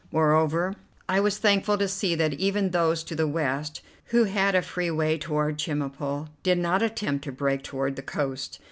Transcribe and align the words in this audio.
Moreover 0.11 0.73
I 1.07 1.19
was 1.19 1.37
thankful 1.37 1.77
to 1.77 1.87
see 1.87 2.15
that 2.15 2.33
even 2.33 2.71
those 2.71 3.03
to 3.03 3.13
the 3.15 3.27
west, 3.27 3.83
who 4.05 4.23
had 4.23 4.55
a 4.55 4.63
free 4.63 4.89
way 4.89 5.19
toward 5.19 5.59
Chemulpo, 5.59 6.27
did 6.41 6.57
not 6.57 6.81
attempt 6.81 7.23
to 7.25 7.31
break 7.31 7.61
toward 7.61 7.95
the 7.95 8.01
coast. 8.01 8.57